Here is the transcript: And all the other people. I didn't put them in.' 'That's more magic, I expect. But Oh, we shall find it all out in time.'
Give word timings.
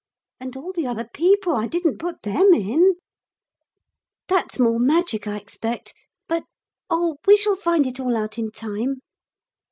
And 0.39 0.57
all 0.57 0.73
the 0.73 0.87
other 0.87 1.07
people. 1.13 1.53
I 1.55 1.67
didn't 1.67 1.99
put 1.99 2.23
them 2.23 2.55
in.' 2.55 2.95
'That's 4.29 4.57
more 4.57 4.79
magic, 4.79 5.27
I 5.27 5.37
expect. 5.37 5.93
But 6.27 6.43
Oh, 6.89 7.17
we 7.27 7.37
shall 7.37 7.55
find 7.55 7.85
it 7.85 7.99
all 7.99 8.17
out 8.17 8.39
in 8.39 8.49
time.' 8.49 9.01